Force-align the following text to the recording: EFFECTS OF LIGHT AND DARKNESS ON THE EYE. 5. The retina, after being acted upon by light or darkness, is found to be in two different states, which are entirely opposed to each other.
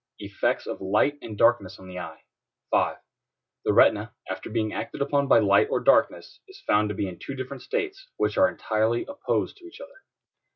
EFFECTS 0.19 0.65
OF 0.65 0.81
LIGHT 0.81 1.19
AND 1.21 1.37
DARKNESS 1.37 1.77
ON 1.77 1.87
THE 1.87 1.99
EYE. 1.99 2.23
5. 2.71 2.97
The 3.65 3.73
retina, 3.73 4.15
after 4.27 4.49
being 4.49 4.73
acted 4.73 4.99
upon 4.99 5.27
by 5.27 5.37
light 5.37 5.67
or 5.69 5.79
darkness, 5.79 6.39
is 6.47 6.63
found 6.65 6.89
to 6.89 6.95
be 6.95 7.07
in 7.07 7.19
two 7.19 7.35
different 7.35 7.61
states, 7.61 8.07
which 8.17 8.35
are 8.35 8.49
entirely 8.49 9.05
opposed 9.07 9.57
to 9.57 9.65
each 9.67 9.79
other. 9.79 10.01